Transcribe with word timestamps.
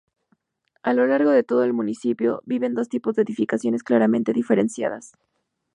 A 0.81 0.93
lo 0.95 1.05
largo 1.05 1.29
de 1.29 1.43
todo 1.43 1.63
el 1.63 1.73
municipio, 1.73 2.37
conviven 2.39 2.73
dos 2.73 2.89
tipos 2.89 3.13
de 3.15 3.21
edificaciones 3.21 3.83
claramente 3.83 4.33
diferenciadas. 4.33 5.11